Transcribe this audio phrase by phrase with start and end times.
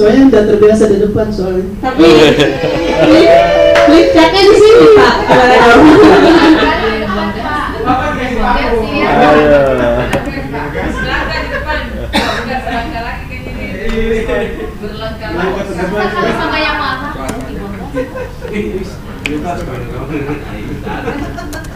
[0.00, 1.68] soalnya udah terbiasa di depan soalnya.
[1.84, 2.08] Tapi
[3.84, 5.14] klik di sini Pak.
[16.40, 16.80] sama yang?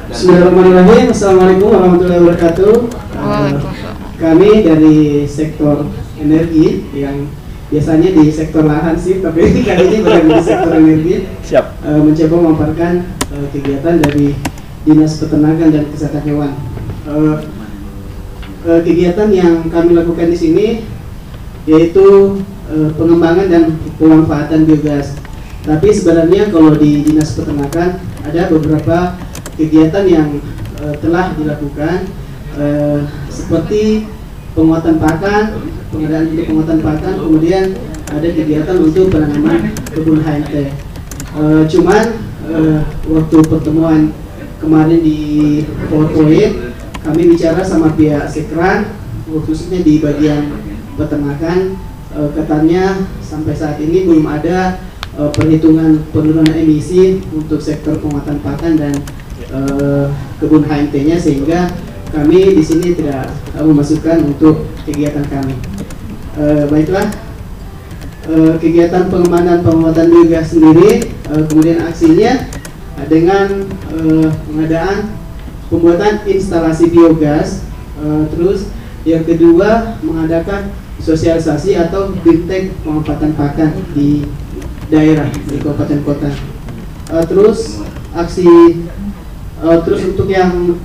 [0.09, 1.13] Bismillahirrahmanirrahim.
[1.13, 2.73] Assalamualaikum warahmatullahi wabarakatuh.
[2.89, 3.97] Uh, Waalaikumsalam.
[4.17, 4.99] kami dari
[5.29, 7.29] sektor energi yang
[7.75, 11.15] biasanya di sektor lahan sih, tapi kali ini berada di sektor energi.
[11.43, 11.83] Siap.
[11.83, 12.93] uh, mencoba memaparkan
[13.35, 14.31] uh, kegiatan dari
[14.87, 16.55] Dinas Peternakan dan Kesehatan Hewan.
[17.03, 17.43] Uh,
[18.63, 20.67] uh, kegiatan yang kami lakukan di sini
[21.67, 22.39] yaitu
[22.71, 23.63] uh, pengembangan dan
[23.99, 25.19] pemanfaatan biogas.
[25.67, 29.19] Tapi sebenarnya kalau di Dinas Peternakan ada beberapa
[29.59, 30.29] kegiatan yang
[30.79, 32.07] uh, telah dilakukan
[32.55, 34.07] uh, seperti
[34.55, 35.43] penguatan pakan,
[35.91, 37.65] pengadaan untuk penguatan pakan, kemudian
[38.07, 40.55] ada kegiatan untuk penanaman kebun HMT.
[41.35, 42.05] Eh, cuman
[42.47, 42.81] eh,
[43.11, 44.15] waktu pertemuan
[44.63, 45.21] kemarin di
[45.91, 46.73] PowerPoint
[47.05, 48.89] kami bicara sama pihak Sekran
[49.29, 50.57] khususnya di bagian
[50.95, 51.75] peternakan
[52.15, 54.79] eh, katanya sampai saat ini belum ada
[55.19, 58.95] eh, perhitungan penurunan emisi untuk sektor penguatan pakan dan
[59.51, 60.07] eh,
[60.39, 61.75] kebun HMT-nya sehingga
[62.15, 63.27] kami di sini tidak
[63.59, 65.59] eh, memasukkan untuk kegiatan kami.
[66.39, 67.11] Eh, baiklah,
[68.31, 72.47] eh, kegiatan pengembangan penguatan biogas sendiri, eh, kemudian aksinya
[73.11, 75.11] dengan eh, pengadaan
[75.67, 77.67] pembuatan instalasi biogas,
[77.99, 78.71] eh, terus
[79.03, 80.71] yang kedua mengadakan
[81.03, 84.25] sosialisasi atau bimtek pemanfaatan pakan di
[84.89, 86.31] daerah di kabupaten kota.
[87.11, 88.49] Eh, terus aksi
[89.61, 90.79] eh, terus untuk yang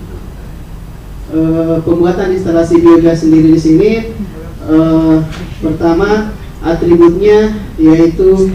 [1.33, 3.91] eh, pembuatan instalasi biogas sendiri di sini
[4.69, 5.17] eh,
[5.61, 8.51] pertama atributnya yaitu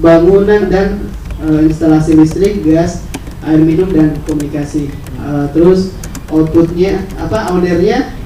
[0.00, 1.04] bangunan dan
[1.44, 3.04] eh, instalasi listrik, gas,
[3.46, 4.90] air minum dan komunikasi.
[5.22, 5.94] Eh, terus
[6.32, 8.16] outputnya apa ownernya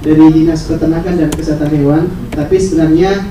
[0.00, 2.04] dari dinas peternakan dan kesehatan hewan.
[2.32, 3.26] Tapi sebenarnya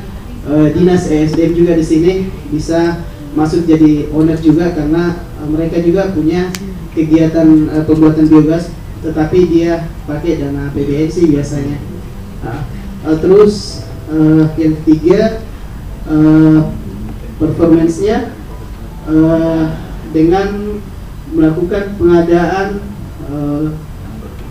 [0.46, 2.12] eh, dinas ESDM juga di sini
[2.54, 3.02] bisa
[3.34, 5.14] masuk jadi owner juga karena
[5.48, 6.50] mereka juga punya
[6.98, 11.78] kegiatan pembuatan biogas, tetapi dia pakai dana APBN sih biasanya.
[12.44, 12.62] Nah,
[13.08, 15.44] eh, terus eh, yang ketiga
[16.08, 16.60] eh,
[17.40, 18.36] performance-nya
[19.08, 19.64] eh,
[20.12, 20.80] dengan
[21.32, 22.68] melakukan pengadaan
[23.30, 23.66] eh,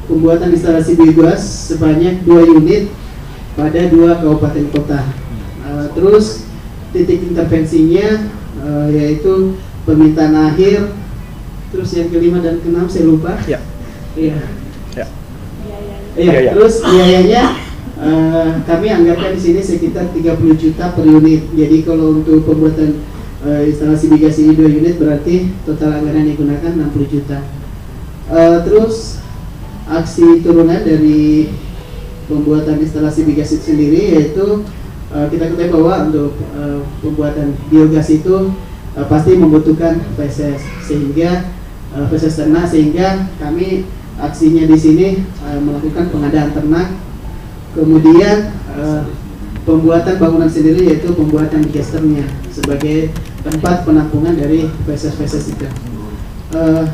[0.09, 2.89] pembuatan instalasi biogas sebanyak dua unit
[3.53, 5.01] pada dua kabupaten kota.
[5.69, 6.49] Eh, terus
[6.97, 8.33] titik intervensinya
[8.65, 10.89] eh, yaitu permintaan akhir.
[11.69, 13.37] Terus yang kelima dan keenam saya lupa.
[13.45, 13.61] Ya.
[14.19, 14.39] Iya.
[14.99, 15.06] Ya.
[16.19, 16.51] Iya, Biaya.
[16.51, 17.43] terus biayanya
[18.03, 21.47] eh, kami anggarkan di sini sekitar 30 juta per unit.
[21.55, 22.99] Jadi kalau untuk pembuatan
[23.47, 27.39] eh, instalasi biogas ini dua unit berarti total anggaran yang digunakan 60 juta.
[28.34, 29.23] Eh, terus
[29.87, 31.55] aksi turunan dari
[32.27, 34.67] pembuatan instalasi biogas itu sendiri yaitu
[35.15, 38.50] eh, kita ketahui bahwa untuk eh, pembuatan biogas itu
[38.99, 41.47] eh, pasti membutuhkan feses sehingga
[41.95, 43.87] eh, feses ternak sehingga kami
[44.19, 46.89] aksinya di sini eh, melakukan pengadaan ternak
[47.75, 49.03] kemudian eh,
[49.62, 53.12] pembuatan bangunan sendiri yaitu pembuatan gesternya sebagai
[53.45, 55.69] tempat penampungan dari feses-feses itu.
[56.56, 56.84] Eh,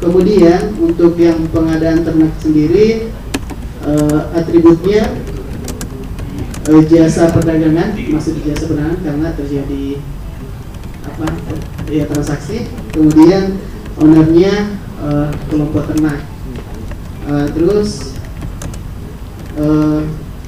[0.00, 3.12] kemudian untuk yang pengadaan ternak sendiri
[3.84, 5.12] eh, atributnya
[6.68, 9.86] eh, jasa perdagangan masuk di jasa perdagangan karena terjadi
[11.06, 11.26] apa
[11.92, 13.60] ya transaksi kemudian
[14.00, 16.20] ownernya eh, kelompok ternak
[17.26, 18.14] Eh, terus
[19.58, 20.00] eh,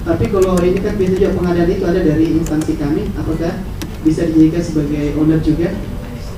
[0.07, 3.67] tapi kalau ini kan biasanya juga pengadaan itu ada dari instansi kami apakah
[4.07, 5.75] bisa dijadikan sebagai owner juga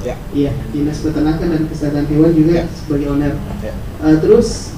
[0.01, 0.17] Ya.
[0.33, 2.73] iya dinas peternakan dan kesehatan hewan juga Ya.
[2.73, 3.77] sebagai owner Ya.
[4.01, 4.73] Eh, terus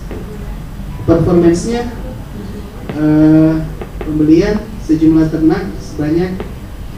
[1.06, 1.94] performance-nya
[2.99, 3.54] eh,
[4.02, 6.43] pembelian sejumlah ternak sebanyak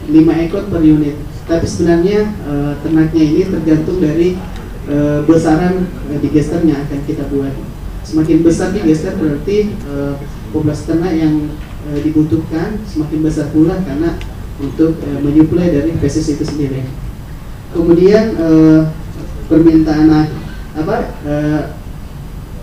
[0.09, 1.15] 5 ekor per unit.
[1.45, 4.41] Tapi sebenarnya eh, ternaknya ini tergantung dari
[4.89, 7.53] eh, besaran eh, digesternya akan kita buat.
[8.05, 10.13] Semakin besar digester berarti eh,
[10.53, 11.49] populasi ternak yang
[11.89, 14.17] eh, dibutuhkan semakin besar pula karena
[14.61, 16.85] untuk eh, menyuplai dari feses itu sendiri.
[17.73, 18.81] Kemudian eh,
[19.49, 20.07] permintaan
[20.75, 21.61] apa eh,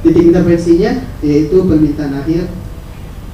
[0.03, 2.51] titik intervensinya yaitu permintaan akhir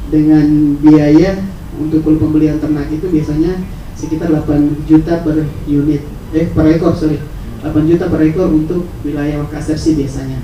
[0.08, 1.44] dengan biaya
[1.76, 3.60] untuk pembelian ternak itu biasanya
[3.98, 6.02] sekitar 8 juta per unit
[6.32, 7.18] eh per ekor sorry
[7.58, 10.38] 8 juta per ekor untuk wilayah Makassar sih biasanya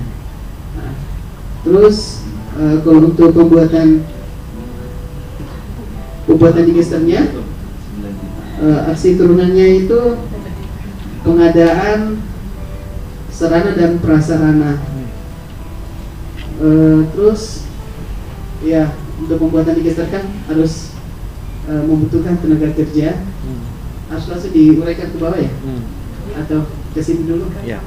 [0.75, 0.91] Nah,
[1.63, 2.27] terus
[2.59, 4.03] eh, kalau untuk pembuatan
[6.27, 7.31] pembuatan digesternya
[8.59, 10.19] eh, aksi turunannya itu
[11.23, 12.19] pengadaan
[13.35, 14.79] sarana dan prasarana.
[16.55, 17.67] Eh, terus
[18.63, 20.95] ya untuk pembuatan digister kan harus
[21.67, 23.19] eh, membutuhkan tenaga kerja.
[24.05, 25.51] Harus langsung diuraikan ke bawah ya?
[26.37, 27.51] Atau ke sini dulu?
[27.67, 27.83] Ya,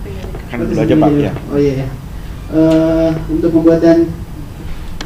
[0.53, 1.25] kan dulu aja Pak dulu.
[1.25, 1.33] ya.
[1.49, 1.89] Oh iya ya.
[2.53, 4.13] Eh, untuk pembuatan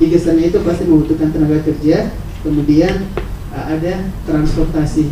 [0.02, 2.10] digisternya itu pasti membutuhkan tenaga kerja,
[2.42, 3.06] kemudian
[3.54, 5.06] eh, ada transportasi.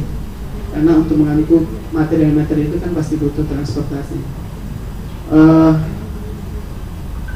[0.75, 4.19] Karena untuk mengangkut materi-materi itu kan pasti butuh transportasi.
[5.31, 5.73] Eh,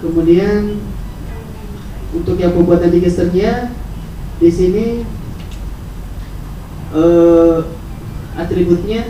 [0.03, 0.83] kemudian
[2.11, 3.71] untuk yang pembuatan digisternya
[4.43, 4.87] di sini
[6.95, 7.59] eh,
[8.35, 9.07] atributnya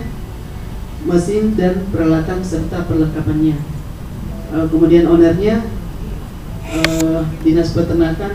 [1.04, 3.56] mesin dan peralatan serta perlengkapannya.
[4.54, 5.64] Eh, kemudian ownernya
[6.68, 8.32] eh, dinas peternakan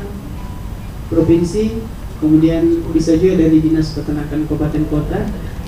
[1.09, 1.81] provinsi,
[2.21, 5.19] kemudian bisa juga dari dinas peternakan kabupaten kota,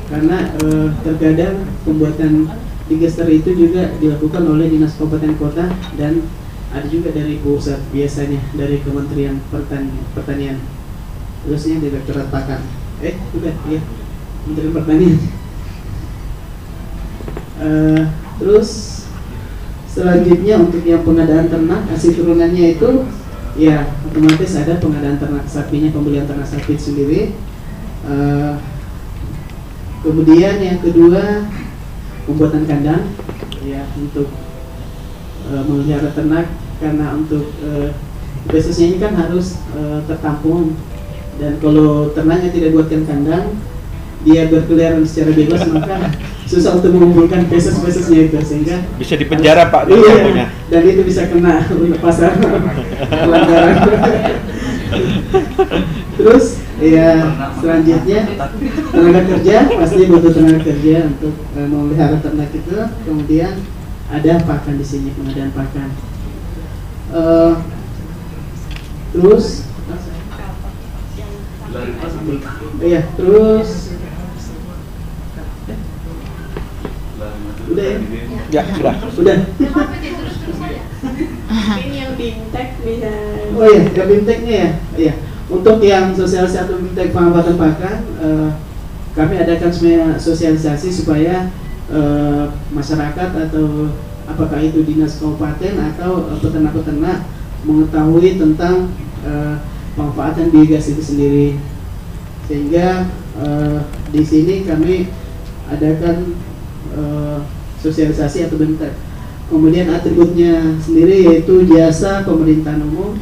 [0.10, 2.52] karena eh, terkadang pembuatan
[2.92, 6.22] digester itu juga dilakukan oleh dinas kabupaten kota dan
[6.72, 10.58] ada juga dari pusat biasanya dari Kementerian Pertanian, Pertanian.
[11.42, 12.62] terusnya Direktorat Pakan.
[13.02, 13.82] Eh, udah, iya.
[14.46, 15.41] Kementerian Pertanian.
[17.62, 18.02] Eh,
[18.42, 18.70] terus
[19.86, 23.06] selanjutnya untuk yang pengadaan ternak hasil turunannya itu
[23.54, 27.38] ya otomatis ada pengadaan ternak sapinya pembelian ternak sapi sendiri.
[28.10, 28.54] Eh,
[30.02, 31.46] kemudian yang kedua
[32.26, 33.14] pembuatan kandang
[33.62, 34.34] ya untuk
[35.54, 36.50] eh, memelihara ternak.
[36.82, 37.46] Karena untuk
[38.50, 40.74] basisnya ini kan harus eh, tertampung.
[41.38, 43.54] Dan kalau ternaknya tidak buatkan kandang
[44.22, 46.14] dia berkeliaran secara bebas maka
[46.52, 51.64] susah untuk mengumpulkan pesos-pesosnya itu sehingga Bisa dipenjara Pak di Iya, dan itu bisa kena
[51.72, 52.36] untuk pasar
[53.08, 53.76] pelanggaran.
[56.20, 56.46] Terus
[56.84, 58.20] ya selanjutnya
[58.92, 62.76] tenaga kerja pasti butuh tenaga kerja untuk eh, memelihara ternak itu.
[63.08, 63.54] Kemudian
[64.12, 65.90] ada pakan di sini pengadaan pakan.
[67.16, 67.54] Eh,
[69.16, 69.72] terus
[72.84, 73.91] Iya, terus
[77.72, 77.98] udah ya?
[78.52, 78.96] Ya, sudah.
[79.16, 79.38] Udah.
[80.62, 81.78] Aja?
[81.82, 83.14] Ini yang bimtek bisa.
[83.58, 84.70] Oh iya, ya bimteknya ya.
[84.98, 85.14] Iya.
[85.52, 88.50] Untuk yang sosialisasi atau bimtek pengamatan pakan, eh,
[89.12, 91.52] kami adakan sebenarnya sosialisasi supaya
[91.92, 93.92] eh, masyarakat atau
[94.28, 97.20] apakah itu dinas kabupaten atau eh, peternak-peternak
[97.68, 98.96] mengetahui tentang
[99.28, 99.56] eh,
[99.96, 101.48] pemanfaatan biogas itu sendiri.
[102.48, 103.12] Sehingga
[103.44, 103.80] eh,
[104.12, 105.12] di sini kami
[105.68, 106.36] adakan
[106.96, 107.40] eh,
[107.82, 108.94] sosialisasi atau bimtek.
[109.52, 113.20] Kemudian atributnya sendiri yaitu jasa pemerintahan umum,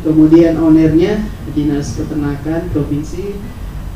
[0.00, 1.20] kemudian ownernya
[1.52, 3.36] dinas peternakan provinsi,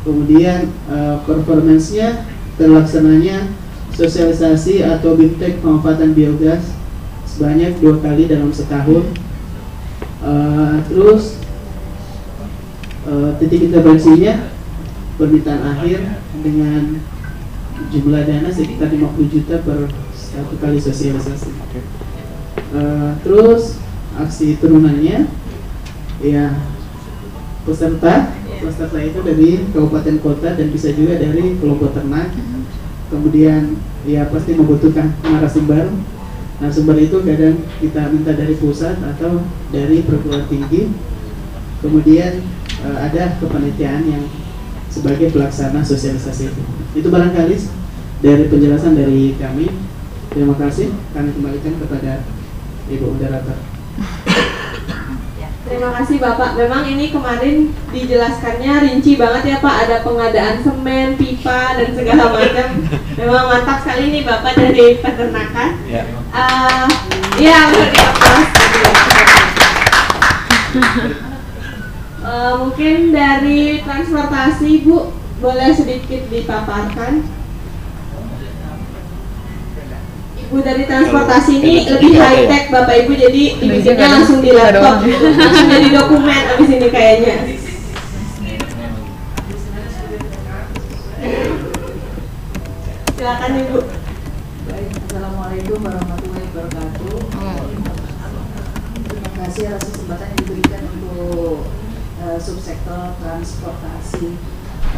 [0.04, 2.28] kemudian eh, performance-nya
[2.60, 3.48] terlaksananya
[3.94, 6.74] sosialisasi atau bimtek pemanfaatan biogas
[7.24, 9.08] sebanyak dua kali dalam setahun.
[10.20, 11.40] Eh, terus
[13.08, 14.52] eh, titik intervensinya
[15.16, 17.00] permintaan akhir dengan
[17.94, 21.50] jumlah dana sekitar 50 juta per satu kali sosialisasi.
[22.74, 23.78] Eh, terus
[24.18, 25.30] aksi turunannya
[26.18, 26.58] ya
[27.62, 32.34] peserta peserta itu dari kabupaten kota dan bisa juga dari kelompok ternak.
[33.14, 33.78] Kemudian
[34.10, 35.86] ya pasti membutuhkan narasumber.
[36.58, 39.38] Narasumber itu kadang kita minta dari pusat atau
[39.70, 40.90] dari perguruan tinggi.
[41.78, 42.42] Kemudian
[42.82, 44.24] eh, ada kepanitiaan yang
[44.90, 46.62] sebagai pelaksana sosialisasi itu.
[46.98, 47.83] Itu barangkali
[48.24, 49.68] dari penjelasan dari kami
[50.32, 52.24] terima kasih kami kembalikan kepada
[52.88, 53.58] ibu moderator
[55.64, 56.60] Terima kasih Bapak.
[56.60, 59.88] Memang ini kemarin dijelaskannya rinci banget ya Pak.
[59.88, 62.84] Ada pengadaan semen, pipa dan segala macam.
[63.16, 65.70] Memang mantap sekali nih Bapak dari peternakan.
[65.88, 66.04] Ya.
[66.36, 66.86] Eh,
[67.40, 68.48] Iya, bisa diaplaus.
[72.24, 77.43] Eh, mungkin dari transportasi Bu boleh sedikit dipaparkan.
[80.54, 85.66] Ibu dari transportasi ini lebih high tech Bapak Ibu jadi dibikinnya langsung di laptop langsung
[85.66, 87.34] jadi dokumen abis ini kayaknya.
[93.18, 93.78] Silakan Ibu.
[94.70, 97.16] Baik, Assalamualaikum warahmatullahi wabarakatuh.
[99.10, 101.66] Terima kasih atas kesempatan yang diberikan untuk
[102.30, 104.38] eh, subsektor transportasi.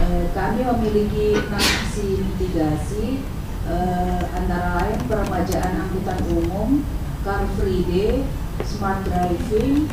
[0.04, 3.24] Eh, kami memiliki enam aksi mitigasi
[3.66, 6.86] eh, antara lain peremajaan angkutan umum,
[7.26, 8.22] car free day,
[8.62, 9.90] smart driving,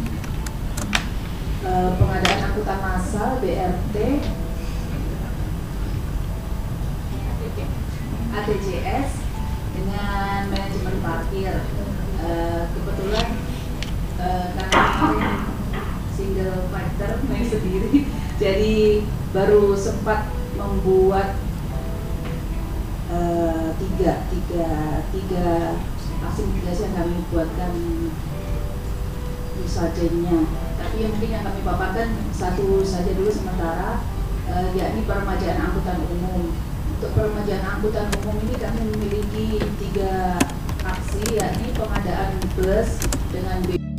[1.65, 3.95] eh, pengadaan angkutan massal BRT,
[8.33, 9.09] ATCS
[9.73, 11.55] dengan manajemen parkir.
[12.23, 13.27] Eh, kebetulan
[14.15, 15.35] eh, karena kemarin
[16.15, 18.07] single fighter main sendiri,
[18.39, 19.03] jadi
[19.35, 21.35] baru sempat membuat
[23.93, 24.67] tiga tiga
[25.13, 25.77] tiga
[26.25, 27.71] aksi mitigasi yang kami buatkan
[29.53, 30.49] di sajennya.
[30.81, 34.01] Tapi yang mungkin yang kami paparkan satu saja dulu sementara,
[34.49, 36.49] eh, yakni peremajaan angkutan umum.
[36.97, 39.47] Untuk peremajaan angkutan umum ini kami memiliki
[39.77, 40.41] tiga
[40.81, 42.97] aksi, yakni pengadaan bus
[43.29, 43.92] dengan B